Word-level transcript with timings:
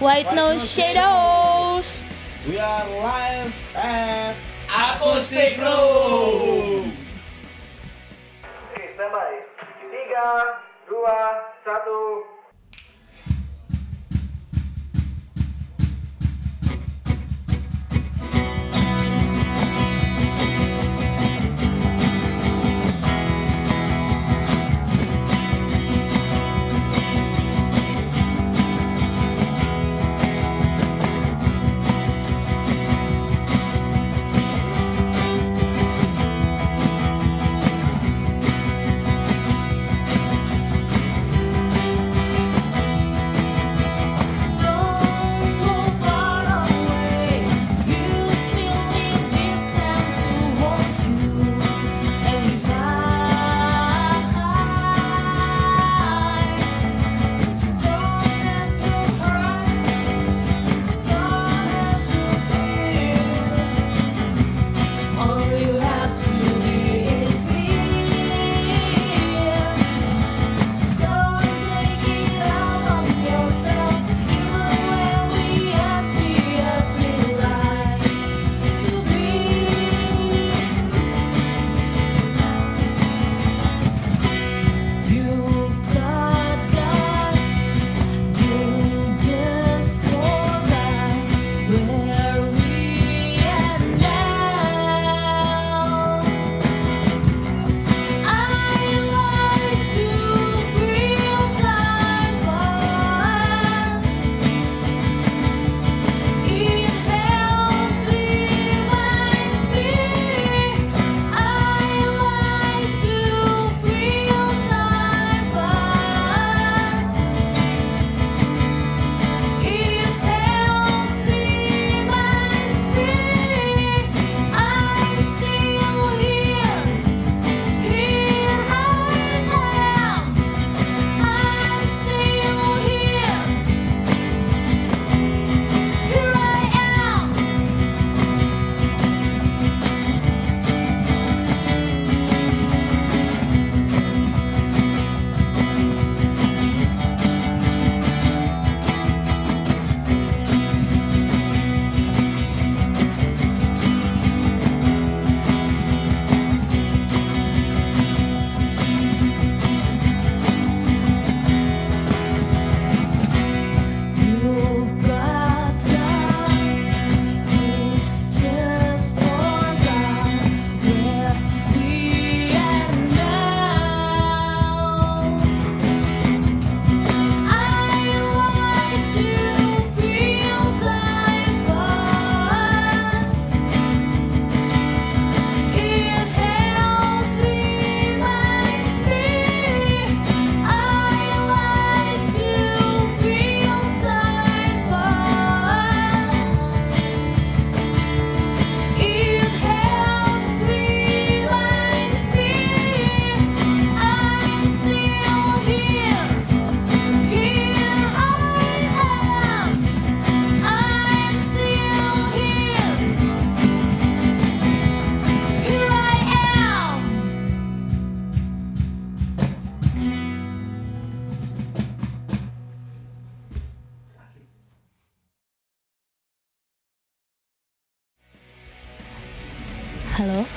White 0.00 0.32
No 0.34 0.56
Shadows. 0.56 2.02
We 2.48 2.58
are 2.58 2.88
live 2.88 3.52
at 3.76 4.34
Acoustic 4.72 5.58
Room. 5.60 6.96
Oke, 8.40 8.80
standby. 8.96 9.44
Tiga, 9.92 10.56
dua, 10.88 11.52
satu. 11.60 12.24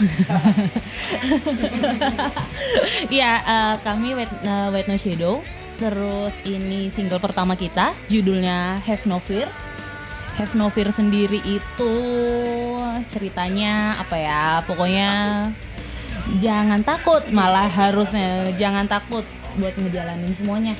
Halo. 0.03 0.67
ya, 3.23 3.31
eh, 3.39 3.75
kami 3.79 4.19
Wait, 4.19 4.31
eh, 4.43 4.67
Wait 4.75 4.87
No 4.91 4.95
Shadow. 4.99 5.39
Terus 5.79 6.35
ini 6.45 6.91
single 6.91 7.19
pertama 7.23 7.55
kita, 7.57 7.91
judulnya 8.11 8.83
Have 8.83 9.07
No 9.07 9.17
Fear. 9.17 9.47
Have 10.37 10.53
No 10.59 10.69
Fear 10.69 10.91
sendiri 10.91 11.39
itu 11.41 11.93
ceritanya 13.09 13.97
apa 13.99 14.15
ya? 14.19 14.43
Pokoknya 14.67 15.11
jangan 16.43 16.83
takut, 16.83 17.23
malah 17.31 17.67
harusnya 17.67 18.51
jangan 18.59 18.85
takut 18.87 19.25
buat 19.57 19.73
ngejalanin 19.79 20.35
semuanya. 20.35 20.75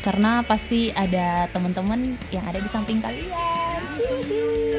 Karena 0.00 0.46
pasti 0.46 0.94
ada 0.94 1.50
teman-teman 1.50 2.14
yang 2.30 2.46
ada 2.46 2.62
di 2.62 2.70
samping 2.70 3.02
kalian. 3.02 4.75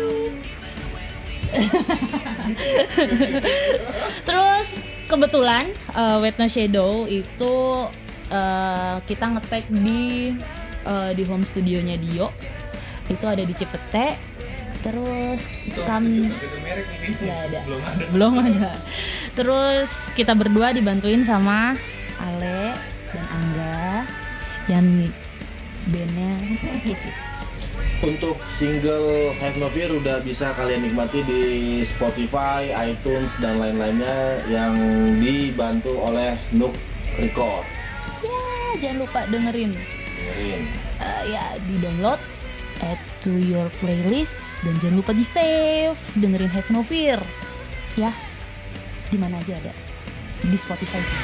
Terus 4.28 4.68
kebetulan 5.08 5.64
uh, 5.96 6.20
Wet 6.24 6.36
No 6.40 6.48
Shadow 6.48 7.08
itu 7.08 7.56
uh, 8.32 8.96
kita 9.08 9.26
ngetek 9.38 9.66
di 9.72 10.36
uh, 10.88 11.12
di 11.16 11.24
home 11.28 11.44
studionya 11.48 11.96
Dio. 12.00 12.32
Itu 13.08 13.26
ada 13.28 13.44
di 13.44 13.54
Cipete. 13.56 14.38
Terus 14.78 15.42
kami 15.84 16.32
Nggak 17.18 17.40
ada. 17.52 17.60
Belum 18.14 18.34
ada. 18.40 18.72
Terus 19.36 20.12
kita 20.14 20.38
berdua 20.38 20.72
dibantuin 20.72 21.24
sama 21.26 21.76
Ale 22.18 22.74
dan 23.14 23.26
Angga 23.32 24.06
yang 24.68 24.86
bandnya 25.88 26.34
kecil. 26.84 27.27
Untuk 27.98 28.38
single 28.54 29.34
Have 29.42 29.58
No 29.58 29.74
Fear 29.74 29.90
udah 29.90 30.22
bisa 30.22 30.54
kalian 30.54 30.86
nikmati 30.86 31.26
di 31.26 31.44
Spotify, 31.82 32.70
iTunes 32.86 33.34
dan 33.42 33.58
lain-lainnya 33.58 34.46
yang 34.54 34.78
dibantu 35.18 35.98
oleh 35.98 36.38
Nook 36.54 36.78
Record. 37.18 37.66
Ya, 38.22 38.42
jangan 38.78 38.98
lupa 39.02 39.26
dengerin. 39.26 39.74
Dengerin. 39.74 40.62
Eh, 40.98 41.24
ya, 41.34 41.58
di 41.66 41.76
download 41.82 42.22
add 42.82 43.02
to 43.26 43.34
your 43.34 43.68
playlist 43.82 44.54
dan 44.62 44.78
jangan 44.78 45.02
lupa 45.02 45.12
di 45.14 45.26
save 45.26 45.98
dengerin 46.18 46.52
Have 46.54 46.70
No 46.70 46.86
Fear 46.86 47.18
ya 47.98 48.14
di 49.10 49.18
mana 49.18 49.42
aja 49.42 49.58
ada 49.58 49.74
di 50.46 50.58
Spotify 50.58 51.02
sih 51.02 51.18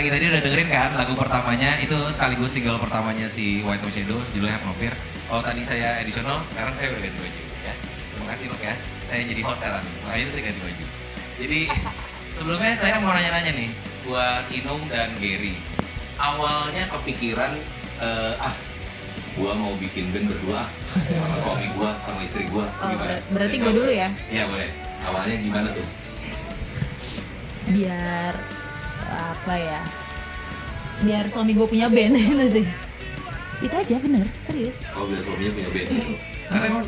lagi 0.00 0.08
tadi 0.08 0.32
udah 0.32 0.40
dengerin 0.40 0.70
kan 0.72 0.90
lagu 0.96 1.12
pertamanya 1.12 1.76
itu 1.76 1.92
sekaligus 2.08 2.56
single 2.56 2.80
pertamanya 2.80 3.28
si 3.28 3.60
White 3.60 3.84
No 3.84 3.92
Shadow 3.92 4.16
judulnya 4.32 4.56
Have 4.56 4.64
No 4.64 4.72
Fear. 4.72 4.96
Oh 5.28 5.44
tadi 5.44 5.60
saya 5.60 6.00
additional, 6.00 6.40
sekarang 6.48 6.72
saya 6.72 6.96
udah 6.96 7.04
ganti 7.04 7.20
baju 7.20 7.40
ya. 7.60 7.74
Terima 8.08 8.26
kasih 8.32 8.44
Nok 8.48 8.62
ya. 8.64 8.74
Saya 9.04 9.22
jadi 9.28 9.40
host 9.44 9.60
sekarang. 9.60 9.84
Makanya 10.08 10.22
itu 10.24 10.32
saya 10.32 10.44
ganti 10.48 10.60
baju. 10.64 10.84
Jadi 11.36 11.60
sebelumnya 12.40 12.72
saya 12.72 12.96
mau 12.96 13.12
nanya-nanya 13.12 13.52
nih 13.52 13.70
buat 14.08 14.44
Inung 14.48 14.82
dan 14.88 15.12
Gary. 15.20 15.52
Awalnya 16.16 16.84
kepikiran 16.88 17.52
eh, 18.00 18.34
ah 18.40 18.54
gua 19.36 19.52
mau 19.52 19.76
bikin 19.76 20.16
band 20.16 20.32
berdua 20.32 20.64
sama 21.12 21.36
suami 21.36 21.68
gua 21.76 21.92
sama 22.00 22.24
istri 22.24 22.48
gua 22.48 22.64
Oh, 22.80 22.88
gimana? 22.88 23.20
ber- 23.20 23.24
berarti 23.36 23.56
gua 23.60 23.72
dulu 23.76 23.92
ya? 23.92 24.08
Iya 24.32 24.48
boleh. 24.48 24.68
Awalnya 25.04 25.36
gimana 25.44 25.68
tuh? 25.76 25.84
biar 27.70 28.34
apa 29.10 29.54
ya 29.58 29.80
biar 31.00 31.24
suami 31.26 31.52
gue 31.56 31.66
punya 31.66 31.90
band 31.90 32.14
gitu 32.20 32.46
sih 32.60 32.66
itu 33.60 33.74
aja 33.76 33.96
bener 34.00 34.24
serius 34.40 34.88
Oh 34.96 35.04
biar 35.04 35.20
suaminya 35.20 35.52
punya 35.52 35.68
band 35.68 35.88
Karena 36.50 36.66
emang 36.66 36.82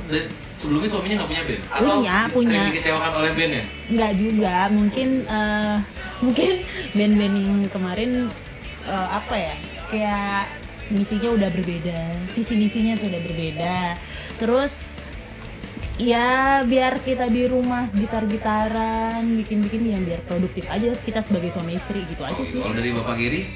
sebelumnya 0.59 0.91
suaminya 0.91 1.17
nggak 1.23 1.31
punya 1.31 1.45
band? 1.47 1.63
Punya, 1.71 2.17
punya. 2.33 2.49
sering 2.51 2.67
dikecewakan 2.75 3.13
oleh 3.19 3.33
band 3.37 3.53
ya? 3.53 3.65
nggak 3.93 4.13
juga 4.17 4.57
mungkin 4.73 5.09
eh, 5.29 5.77
mungkin 6.25 6.51
band-band 6.97 7.35
yang 7.37 7.61
kemarin 7.69 8.11
eh, 8.89 9.09
apa 9.13 9.35
ya 9.37 9.55
kayak 9.93 10.43
misinya 10.93 11.31
udah 11.33 11.49
berbeda 11.53 12.01
visi 12.37 12.55
misinya 12.57 12.97
sudah 12.97 13.21
berbeda 13.21 13.97
terus 14.37 14.77
ya 16.03 16.31
biar 16.67 16.99
kita 17.01 17.31
di 17.31 17.47
rumah 17.47 17.87
gitar-gitaran 17.95 19.23
bikin-bikin 19.39 19.87
yang 19.87 20.03
biar 20.03 20.19
produktif 20.27 20.67
aja 20.67 20.99
kita 20.99 21.23
sebagai 21.23 21.55
suami 21.55 21.79
istri 21.79 22.03
gitu 22.05 22.27
aja 22.27 22.43
sih 22.43 22.59
Kalau 22.59 22.75
dari 22.75 22.91
Bapak 22.91 23.15
Giri, 23.15 23.47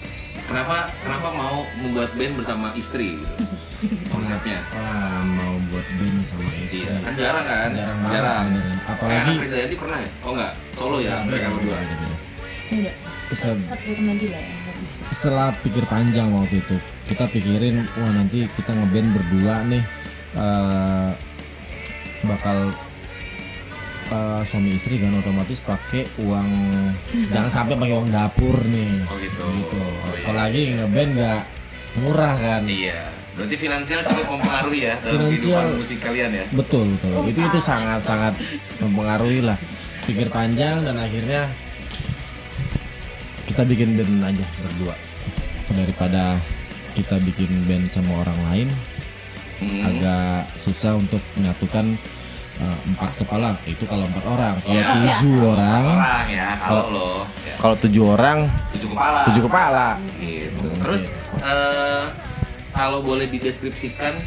kenapa 0.47 0.95
kenapa 1.03 1.29
mau 1.35 1.67
membuat 1.83 2.15
band 2.15 2.35
bersama 2.39 2.71
istri? 2.79 3.19
gitu? 3.19 3.45
Konsepnya. 4.15 4.63
Wah, 4.73 5.21
mau 5.27 5.59
buat 5.69 5.87
band 5.99 6.19
sama 6.25 6.51
istri. 6.63 6.87
Iya, 6.87 6.95
kan 7.03 7.13
jarang 7.19 7.47
kan? 7.47 7.71
Jarang 7.75 7.99
banget 8.01 8.23
sebenarnya. 8.23 8.77
Apalagi- 8.87 9.03
Kayak 9.03 9.27
anak 9.27 9.41
Krisdayanti 9.43 9.77
pernah 9.77 9.99
ya? 9.99 10.11
Oh 10.23 10.31
enggak, 10.33 10.53
solo 10.71 10.97
ya 11.03 11.15
mereka 11.27 11.47
berdua. 11.51 11.77
Ya 12.71 12.93
setelah 15.11 15.51
pikir 15.63 15.83
panjang 15.87 16.31
waktu 16.31 16.63
itu 16.63 16.77
kita 17.11 17.27
pikirin 17.27 17.87
wah 17.95 18.11
nanti 18.15 18.47
kita 18.55 18.71
ngeband 18.71 19.09
berdua 19.15 19.55
nih 19.67 19.83
eh, 20.37 21.11
bakal 22.27 22.75
eh, 24.09 24.43
suami 24.43 24.71
istri 24.73 24.99
kan 24.99 25.15
otomatis 25.15 25.59
pakai 25.61 26.07
uang 26.19 26.51
jangan 27.33 27.51
sampai 27.51 27.75
pakai 27.75 27.95
uang 27.95 28.11
dapur 28.11 28.57
nih 28.61 29.03
Oh 29.05 29.17
gitu. 29.17 29.43
gitu 29.57 29.79
Oh, 29.79 30.11
iya. 30.11 30.23
apalagi 30.23 30.63
ngeband 30.77 31.11
nggak 31.15 31.43
murah 31.97 32.35
kan 32.35 32.63
Iya. 32.65 33.01
Berarti 33.33 33.57
finansial 33.59 34.01
cukup 34.03 34.27
mempengaruhi 34.33 34.81
ya 34.83 34.97
dalam 34.99 35.29
Finansial. 35.29 35.37
kehidupan 35.53 35.67
musik 35.77 35.99
kalian 36.01 36.31
ya? 36.33 36.45
betul 36.51 36.85
betul 36.91 37.13
itu 37.27 37.41
itu 37.43 37.61
sangat 37.61 38.01
sangat 38.01 38.33
mempengaruhi 38.79 39.41
lah 39.41 39.61
pikir 40.03 40.31
panjang 40.31 40.81
dan 40.81 40.97
akhirnya 40.97 41.45
kita 43.45 43.63
bikin 43.63 43.93
band 43.95 44.25
aja 44.27 44.47
berdua 44.59 44.95
daripada 45.71 46.41
kita 46.95 47.21
bikin 47.21 47.51
band 47.65 47.87
sama 47.87 48.23
orang 48.23 48.39
lain 48.49 48.69
Hmm. 49.57 49.83
agak 49.83 50.53
susah 50.55 50.93
untuk 50.95 51.19
menyatukan 51.33 51.97
eh, 52.57 52.79
empat 52.87 53.11
kepala 53.17 53.57
itu 53.65 53.85
kalau 53.85 54.05
empat 54.05 54.25
orang 54.25 54.55
kalau 54.61 54.77
Iya. 54.77 54.93
tujuh 54.95 55.37
orang 55.47 55.85
Orang 55.87 56.27
ya, 56.27 56.49
kalau 56.59 56.85
lo 56.89 57.11
ya, 57.41 57.55
kalau 57.57 57.77
tujuh 57.79 58.05
orang 58.07 58.39
tujuh 58.71 58.89
kepala. 58.91 59.21
tujuh 59.25 59.43
kepala 59.45 59.87
gitu. 60.19 60.67
Terus 60.79 61.03
eh, 61.39 62.05
kalau 62.71 63.01
boleh 63.01 63.27
dideskripsikan 63.27 64.21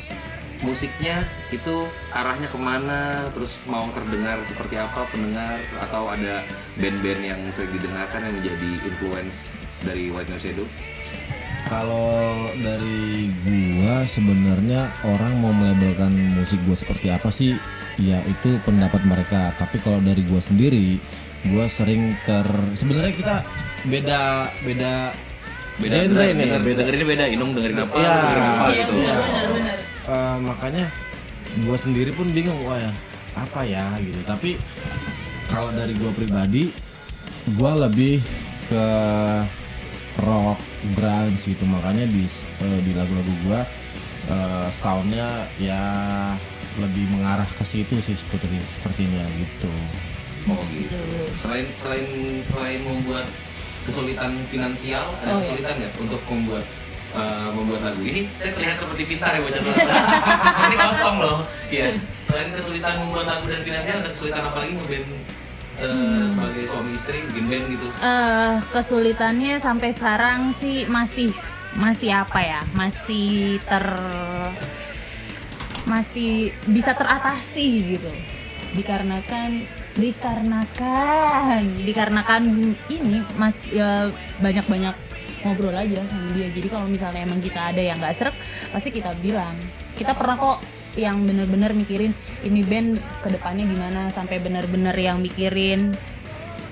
musiknya 0.59 1.24
itu 1.50 1.88
arahnya 2.12 2.45
ke 2.45 2.59
mana, 2.59 3.01
terus 3.31 3.63
mau 3.63 3.88
terdengar 3.89 4.41
seperti 4.41 4.75
apa 4.75 5.07
pendengar 5.07 5.55
atau 5.79 6.09
ada 6.09 6.43
band-band 6.75 7.21
yang 7.24 7.39
sering 7.48 7.71
didengarkan 7.71 8.19
yang 8.21 8.36
menjadi 8.36 8.69
influence 8.83 9.48
dari 9.81 10.09
White 10.09 10.27
Noise 10.27 10.45
Shadow? 10.48 10.67
Kalau 11.69 12.33
dari 12.57 13.29
gua 13.45 14.01
sebenarnya 14.03 14.89
orang 15.05 15.38
mau 15.38 15.53
melabelkan 15.53 16.09
musik 16.33 16.57
gua 16.65 16.73
seperti 16.73 17.13
apa 17.13 17.29
sih? 17.29 17.53
Ya 18.01 18.17
itu 18.25 18.57
pendapat 18.65 19.05
mereka. 19.05 19.53
Tapi 19.53 19.77
kalau 19.79 20.01
dari 20.01 20.25
gua 20.25 20.41
sendiri, 20.41 20.97
gua 21.45 21.69
sering 21.69 22.17
ter 22.25 22.45
sebenarnya 22.73 23.13
kita 23.13 23.35
beda 23.85 24.21
beda 24.65 24.93
Beda 25.79 25.95
genre 25.95 26.25
nih, 26.27 26.35
denger, 26.35 26.59
beda. 26.59 26.77
dengerinnya 26.83 27.07
beda, 27.07 27.25
Inung 27.31 27.51
dengerin 27.55 27.79
apa, 27.79 27.95
Iya. 27.95 28.11
lu 28.11 28.19
dengerin 28.19 28.43
apa 28.43 28.65
Iya 28.67 28.75
gitu. 28.75 28.93
benar 28.99 29.45
benar. 29.47 29.77
Eh, 30.09 30.38
makanya 30.43 30.85
gua 31.63 31.77
sendiri 31.79 32.11
pun 32.11 32.27
bingung 32.35 32.59
wah 32.67 32.75
ya, 32.75 32.91
apa 33.38 33.61
ya 33.63 33.85
gitu. 34.03 34.19
Tapi 34.27 34.59
kalau 35.47 35.71
dari 35.71 35.93
gua 35.95 36.11
pribadi, 36.11 36.73
gua 37.55 37.88
lebih 37.88 38.19
ke 38.67 38.85
rock 40.19 40.59
grunge 40.95 41.41
gitu 41.43 41.63
makanya 41.67 42.05
di 42.07 42.24
eh, 42.59 42.79
di 42.83 42.91
lagu-lagu 42.95 43.33
gua 43.45 43.62
eh, 44.27 44.67
soundnya 44.71 45.48
ya 45.59 45.81
lebih 46.79 47.12
mengarah 47.12 47.48
ke 47.50 47.65
situ 47.65 48.00
sih 48.00 48.15
seperti 48.15 48.48
sepertinya 48.71 49.24
gitu. 49.36 49.71
Oh 50.48 50.63
gitu. 50.71 50.95
Selain 51.36 51.67
selain 51.75 52.07
selain 52.48 52.79
membuat 52.81 53.27
kesulitan 53.83 54.31
finansial, 54.48 55.12
ada 55.19 55.36
Oh, 55.36 55.38
iya. 55.38 55.41
kesulitan 55.43 55.74
nggak 55.81 55.93
untuk 56.00 56.21
membuat 56.31 56.65
eh, 57.12 57.50
membuat 57.51 57.81
lagu 57.91 58.01
ini? 58.05 58.31
Saya 58.39 58.55
terlihat 58.55 58.77
seperti 58.79 59.03
pintar 59.09 59.36
ya 59.36 59.41
bocah 59.43 59.62
Ini 60.69 60.75
kosong 60.77 61.15
loh. 61.19 61.38
Iya. 61.67 62.00
Selain 62.29 62.50
kesulitan 62.53 62.93
membuat 63.03 63.25
lagu 63.27 63.45
dan 63.50 63.62
finansial, 63.65 64.00
ada 64.00 64.09
kesulitan 64.13 64.43
apa 64.45 64.57
lagi 64.63 64.74
ngeband 64.77 65.05
eh, 65.79 66.24
sebagai 66.27 66.63
suami 66.67 66.91
istri 66.95 67.24
band 67.24 67.65
gitu? 67.71 67.86
Eh, 68.00 68.55
kesulitannya 68.71 69.57
sampai 69.57 69.89
sekarang 69.95 70.51
sih 70.51 70.86
masih 70.91 71.31
masih 71.79 72.09
apa 72.12 72.39
ya? 72.43 72.62
Masih 72.75 73.57
ter 73.63 73.86
masih 75.88 76.53
bisa 76.69 76.93
teratasi 76.93 77.98
gitu. 77.98 78.12
Dikarenakan 78.77 79.65
dikarenakan 79.98 81.63
dikarenakan 81.83 82.43
ini 82.88 83.25
mas 83.36 83.67
ya 83.74 84.07
banyak 84.39 84.63
banyak 84.69 84.95
ngobrol 85.43 85.74
aja 85.74 86.03
sama 86.07 86.36
dia. 86.36 86.51
Jadi 86.51 86.67
kalau 86.67 86.86
misalnya 86.86 87.24
emang 87.24 87.39
kita 87.39 87.71
ada 87.74 87.81
yang 87.81 87.98
nggak 87.98 88.15
serak 88.15 88.36
pasti 88.71 88.91
kita 88.91 89.15
bilang. 89.24 89.55
Kita 89.95 90.15
pernah 90.15 90.39
kok 90.39 90.78
yang 90.96 91.22
bener-bener 91.24 91.72
mikirin 91.72 92.12
ini 92.41 92.62
band 92.62 92.89
ke 93.19 93.29
depannya 93.29 93.63
gimana 93.63 94.01
sampai 94.10 94.38
bener-bener 94.38 94.93
yang 94.93 95.19
mikirin 95.19 95.93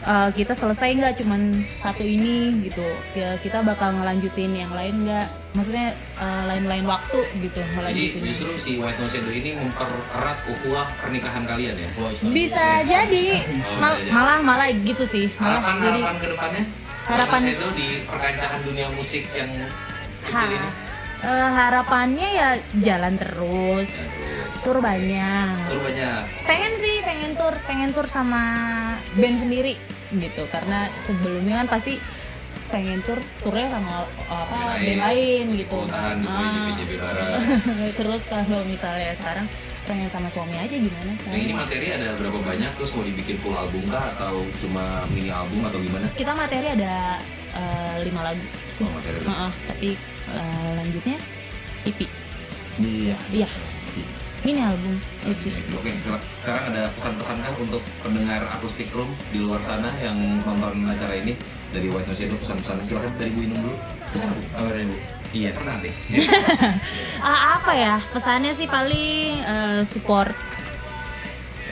uh, 0.03 0.29
kita 0.31 0.51
selesai 0.51 0.95
nggak 0.95 1.13
cuman 1.19 1.41
satu 1.73 2.01
ini 2.01 2.63
gitu. 2.63 2.83
Ya, 3.13 3.35
kita 3.37 3.61
bakal 3.61 3.93
ngelanjutin 3.93 4.55
yang 4.55 4.71
lain 4.71 5.03
nggak? 5.03 5.27
Maksudnya 5.53 5.91
uh, 6.15 6.43
lain-lain 6.45 6.85
waktu 6.85 7.19
gitu 7.39 7.59
Jadi 7.59 7.73
ngelanjutin. 7.75 8.21
justru 8.25 8.51
si 8.57 8.71
White 8.77 8.97
Noise 8.97 9.17
Shadow 9.17 9.33
ini 9.33 9.51
mempererat 9.53 10.37
ukhuwah 10.47 10.85
pernikahan 10.97 11.43
kalian 11.43 11.75
ya? 11.75 11.89
bisa 12.29 12.65
jadi. 12.85 13.25
Mal- 13.77 14.01
malah 14.09 14.39
malah 14.41 14.67
gitu 14.71 15.03
sih. 15.03 15.27
Malah 15.35 15.59
Harapan 15.59 15.75
jadi 15.77 15.99
harapan 15.99 16.15
ke 16.15 16.27
depannya? 16.29 16.63
Harapan- 17.07 17.43
Shadow 17.43 17.69
di 17.73 17.87
perkancaan 18.03 18.59
dunia 18.63 18.87
musik 18.91 19.23
yang 19.33 19.49
kecil 20.23 20.49
ini. 20.51 20.86
Uh, 21.19 21.49
harapannya 21.49 22.27
ya 22.29 22.49
jalan 22.81 23.15
terus 23.15 24.05
tur 24.59 24.77
banyak 24.77 25.53
Tur 25.65 25.79
banyak. 25.79 26.21
pengen 26.43 26.73
sih 26.75 26.99
pengen 27.01 27.31
tur 27.33 27.53
pengen 27.63 27.89
tur 27.91 28.05
sama 28.05 28.43
band 29.13 29.37
sendiri 29.39 29.77
gitu 30.09 30.43
karena 30.47 30.87
sebelumnya 30.99 31.61
kan 31.61 31.69
pasti 31.69 31.99
pengen 32.67 32.99
tur 33.01 33.15
turnya 33.39 33.69
sama 33.69 34.03
apa 34.27 34.75
Band 34.75 34.83
band 34.83 34.99
lain. 34.99 34.99
lain 34.99 35.45
gitu 35.55 35.77
tahan 35.85 36.17
gitu, 36.19 36.27
Ah. 36.27 36.99
Barat. 36.99 37.39
terus 37.99 38.21
kalau 38.27 38.59
misalnya 38.65 39.11
sekarang 39.13 39.47
pengen 39.83 40.11
sama 40.11 40.27
suami 40.27 40.51
aja 40.53 40.75
gimana 40.75 41.07
Nah, 41.07 41.15
sekarang 41.17 41.41
ini 41.41 41.53
materi 41.55 41.87
ada 41.89 42.11
berapa 42.13 42.35
banyak 42.37 42.71
terus 42.75 42.91
mau 42.91 43.03
dibikin 43.03 43.39
full 43.39 43.55
album 43.55 43.87
kah 43.87 44.11
atau 44.13 44.43
cuma 44.59 44.83
mini 45.07 45.31
album 45.31 45.63
atau 45.63 45.79
gimana? 45.79 46.11
kita 46.11 46.33
materi 46.33 46.67
ada 46.73 47.23
eh, 47.57 47.95
lima 48.05 48.21
lagu. 48.23 48.45
Sih 48.71 48.85
Oh, 48.85 48.93
materi 48.93 49.17
ada. 49.17 49.25
Heeh, 49.27 49.51
tapi 49.65 49.89
eh, 50.29 50.71
lanjutnya 50.77 51.17
EP 51.83 51.99
Iya. 52.77 53.17
iya. 53.33 53.47
Mini 54.45 54.61
album 54.61 55.01
EP 55.25 55.43
Oke, 55.73 55.97
sekarang, 55.97 56.69
ada 56.69 56.93
pesan-pesan 56.93 57.41
kah 57.41 57.53
untuk 57.57 57.81
pendengar 57.99 58.45
akustik 58.47 58.93
room 58.93 59.09
di 59.33 59.41
luar 59.41 59.57
sana 59.59 59.89
yang 59.97 60.13
nonton 60.45 60.85
acara 60.85 61.17
ini? 61.17 61.33
Dari 61.67 61.89
White 61.89 62.05
Noise 62.07 62.21
Shadow 62.23 62.37
pesan-pesan 62.37 62.85
silakan 62.85 63.11
dari 63.17 63.33
Bu 63.33 63.41
Inung 63.43 63.59
dulu. 63.59 63.75
Pesan. 64.13 64.29
Bu, 64.31 64.41
kabarnya 64.53 64.85
Bu. 64.87 64.97
Iya, 65.35 65.49
tenang 65.51 65.83
deh. 65.83 65.91
Ah, 67.19 67.59
apa 67.59 67.73
ya? 67.75 67.97
Pesannya 68.13 68.53
sih 68.53 68.69
paling 68.69 69.41
eh, 69.41 69.81
support 69.83 70.31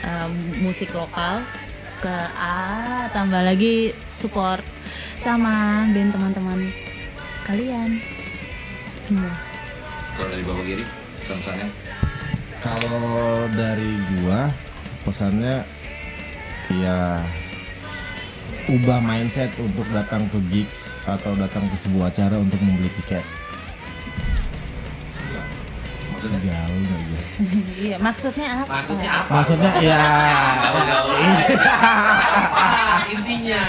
eh, 0.02 0.28
musik 0.60 0.90
lokal 0.92 1.46
ke 2.06 2.18
A 2.38 3.10
tambah 3.10 3.42
lagi 3.42 3.90
support 4.14 4.62
sama 5.18 5.82
band 5.90 6.14
teman-teman 6.14 6.70
kalian 7.42 7.98
semua 8.94 9.34
Kalau 10.14 10.30
dari 10.30 10.42
Bapak 10.46 10.64
Giri, 10.70 10.84
pesan-pesannya 11.26 11.68
Kalau 12.62 13.50
dari 13.58 13.90
gua 14.22 14.54
pesannya 15.02 15.66
ya 16.78 17.26
ubah 18.70 19.02
mindset 19.02 19.50
untuk 19.58 19.86
datang 19.90 20.30
ke 20.30 20.38
gigs 20.50 20.94
atau 21.10 21.34
datang 21.34 21.66
ke 21.66 21.74
sebuah 21.78 22.10
acara 22.10 22.34
untuk 22.42 22.58
membeli 22.58 22.90
tiket. 23.02 23.22
Maksudnya 26.28 26.52
Gaul 26.52 26.80
gak 26.82 27.00
gue? 27.06 27.22
iya 27.78 27.96
maksudnya 27.98 28.46
apa 28.58 28.72
maksudnya 28.74 29.10
apa? 29.14 29.30
Maksudnya 29.30 29.70
ya. 29.78 29.98
Apa 30.58 30.78
intinya? 33.14 33.62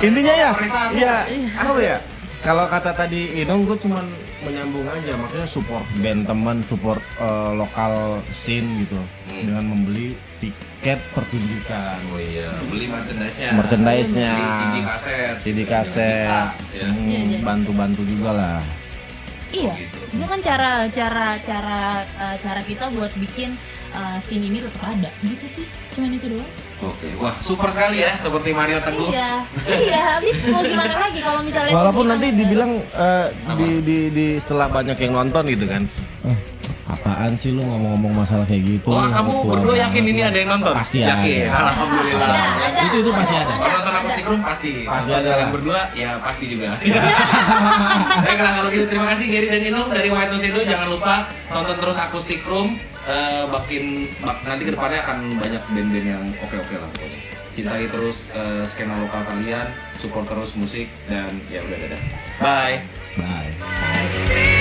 intinya 0.00 0.34
ya 0.34 0.50
Perasaan 0.52 0.88
lu. 0.88 0.98
ya 0.98 1.14
apa 1.56 1.80
ya 1.80 1.96
kalau 2.38 2.64
kata 2.66 2.90
tadi 2.92 3.42
Inung 3.42 3.62
gue 3.64 3.76
cuman 3.76 4.06
menyambung 4.40 4.86
aja 4.86 5.12
maksudnya 5.16 5.46
support 5.46 5.82
band 5.96 6.22
teman 6.24 6.58
support 6.60 7.02
eh, 7.16 7.52
lokal 7.52 8.22
scene 8.28 8.66
gitu 8.80 8.98
dengan 9.36 9.66
membeli 9.66 10.14
tiket 10.38 11.02
pertunjukan 11.10 11.98
Oh 12.08 12.20
iya, 12.22 12.46
beli 12.64 12.86
merchandise-nya. 12.86 13.50
merchandise-nya 13.52 14.30
Beli 14.32 14.50
CD 14.54 14.76
kaset. 14.80 15.34
CD 15.36 15.58
kaset 15.66 16.46
Ya. 16.70 16.86
Hmm, 16.86 17.42
bantu-bantu 17.42 18.02
juga 18.02 18.30
lah 18.32 18.58
iya. 19.52 19.74
Gitu. 19.76 19.96
itu 20.18 20.24
kan 20.24 20.40
cara 20.40 20.70
cara 20.88 21.28
cara 21.40 21.80
eh, 22.04 22.36
cara 22.40 22.60
kita 22.64 22.84
buat 22.92 23.12
bikin 23.16 23.56
eh, 23.94 24.18
scene 24.20 24.48
ini 24.48 24.58
tetap 24.64 24.82
ada. 24.84 25.10
Gitu 25.24 25.46
sih. 25.46 25.66
Cuman 25.94 26.16
itu 26.16 26.26
doang. 26.32 26.50
Oke, 26.78 27.10
wah 27.18 27.34
super 27.42 27.74
sekali 27.74 28.06
ya 28.06 28.14
seperti 28.14 28.54
Mario 28.54 28.78
Teguh. 28.78 29.10
iya. 29.10 29.42
Iya 29.66 30.00
habis 30.14 30.36
mau 30.46 30.62
gimana 30.62 30.94
lagi 30.94 31.18
kalau 31.18 31.42
misalnya 31.42 31.74
walaupun 31.74 32.06
nanti 32.06 32.30
dibilang 32.30 32.78
eh, 32.78 33.26
di, 33.58 33.70
di 33.82 33.98
di 34.14 34.26
setelah 34.38 34.70
banyak 34.70 34.94
yang 34.94 35.18
nonton 35.18 35.42
gitu 35.50 35.66
kan. 35.66 35.82
Eh, 36.22 36.38
apaan 37.18 37.34
sih 37.34 37.50
lu 37.50 37.66
ngomong-ngomong 37.66 38.22
masalah 38.22 38.46
kayak 38.46 38.78
gitu 38.78 38.94
Wah, 38.94 39.10
kamu 39.10 39.42
berdua 39.42 39.74
yakin 39.74 40.04
ini 40.06 40.22
ada 40.22 40.38
yang 40.38 40.54
nonton? 40.54 40.70
Pasti 40.70 41.02
yakin. 41.02 41.50
ada. 41.50 41.66
Alhamdulillah. 41.74 42.30
ada 42.30 42.46
ada 42.62 42.78
Itu- 42.78 42.98
itu 43.02 43.10
pasti 43.10 43.34
ada. 43.34 43.52
Kalau 43.58 43.74
nonton 43.74 43.94
akustik 43.98 44.24
room 44.30 44.40
pasti. 44.46 44.72
Pasti 44.86 45.10
Kalau 45.10 45.18
ada 45.18 45.30
kalian 45.34 45.50
berdua 45.50 45.78
ya 45.98 46.10
pasti 46.22 46.44
juga. 46.46 46.78
Baiklah 48.22 48.52
kalau 48.54 48.68
gitu 48.70 48.86
terima 48.86 49.06
kasih 49.10 49.26
Gary 49.26 49.48
dan 49.50 49.62
Inung 49.66 49.90
dari 49.90 50.08
White 50.08 50.30
Noise 50.30 50.46
Edo. 50.46 50.62
Jangan 50.62 50.88
lupa 50.88 51.14
tonton 51.50 51.76
terus 51.76 51.98
akustik 51.98 52.46
room. 52.46 52.78
Eh, 53.02 53.42
makin 53.50 53.82
bak- 54.22 54.46
nanti 54.46 54.62
ke 54.62 54.70
depannya 54.70 55.02
akan 55.02 55.18
banyak 55.42 55.62
band-band 55.74 56.06
yang 56.06 56.22
oke-oke 56.38 56.74
lah 56.76 56.86
pokoknya. 56.94 57.18
Cintai 57.50 57.90
terus 57.90 58.30
eh, 58.30 58.62
skena 58.62 58.94
lokal 58.94 59.26
kalian, 59.26 59.66
support 59.98 60.30
terus 60.30 60.54
musik 60.54 60.86
dan 61.10 61.34
ya 61.50 61.66
udah 61.66 61.78
dadah. 61.82 62.00
Bye. 62.38 62.78
bye 63.18 63.50
Bye. 63.58 64.57